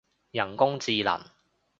[0.31, 1.23] 人工智能